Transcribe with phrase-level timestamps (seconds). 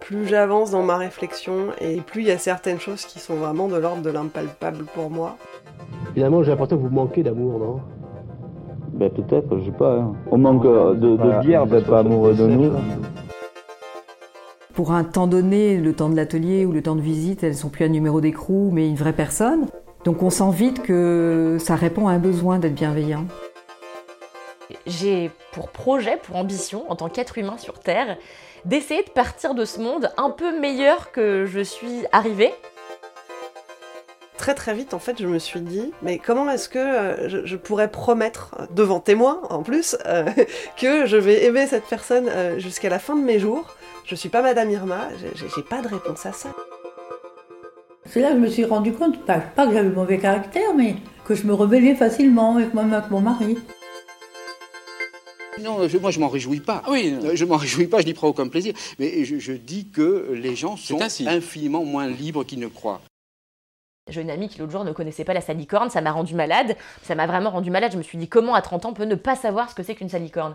[0.00, 3.66] Plus j'avance dans ma réflexion et plus il y a certaines choses qui sont vraiment
[3.66, 5.36] de l'ordre de l'impalpable pour moi.
[6.14, 7.80] Finalement, j'ai l'impression que vous manquez d'amour, non?
[8.92, 9.96] Ben peut-être, je sais pas.
[9.96, 10.14] hein.
[10.30, 12.72] On manque euh, de, de bière, vous êtes pas amoureux de nous.
[14.74, 17.68] Pour un temps donné, le temps de l'atelier ou le temps de visite, elles sont
[17.68, 19.66] plus un numéro d'écrou, mais une vraie personne.
[20.04, 23.24] Donc on sent vite que ça répond à un besoin d'être bienveillant.
[24.86, 28.16] J'ai pour projet, pour ambition, en tant qu'être humain sur Terre,
[28.64, 32.52] d'essayer de partir de ce monde un peu meilleur que je suis arrivée.
[34.36, 37.46] Très très vite, en fait, je me suis dit, mais comment est-ce que euh, je,
[37.46, 40.24] je pourrais promettre, devant témoin en plus, euh,
[40.76, 43.76] que je vais aimer cette personne euh, jusqu'à la fin de mes jours?
[44.04, 46.50] Je suis pas Madame Irma, j'ai j'ai pas de réponse à ça.
[48.04, 50.96] C'est là que je me suis rendu compte, pas, pas que j'avais mauvais caractère, mais
[51.24, 53.58] que je me rebellais facilement avec, moi, avec mon mari.
[55.62, 56.82] Non, je- moi je m'en réjouis pas.
[56.88, 57.16] Oui.
[57.24, 58.74] Euh, Je m'en réjouis pas, je n'y prends aucun plaisir.
[58.98, 61.26] Mais je, je dis que les gens sont ainsi.
[61.28, 63.00] infiniment moins libres qu'ils ne croient.
[64.08, 66.76] J'ai une amie qui l'autre jour ne connaissait pas la salicorne, ça m'a rendu malade.
[67.02, 67.90] Ça m'a vraiment rendu malade.
[67.92, 69.82] Je me suis dit comment à 30 ans on peut ne pas savoir ce que
[69.82, 70.54] c'est qu'une salicorne?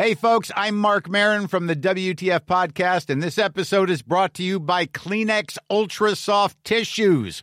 [0.00, 4.44] Hey, folks, I'm Mark Marin from the WTF Podcast, and this episode is brought to
[4.44, 7.42] you by Kleenex Ultra Soft Tissues,